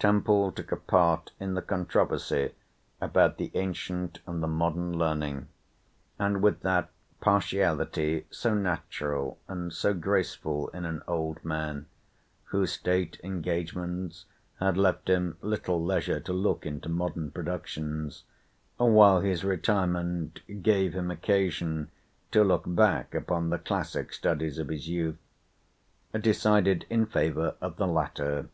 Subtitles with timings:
[0.00, 2.54] Temple took a part in the controversy
[3.00, 5.46] about the ancient and the modern learning;
[6.18, 11.86] and, with that partiality so natural and so graceful in an old man,
[12.46, 14.24] whose state engagements
[14.58, 18.24] had left him little leisure to look into modern productions,
[18.76, 21.92] while his retirement gave him occasion
[22.32, 28.48] to look back upon the classic studies of his youth—decided in favour of the latter.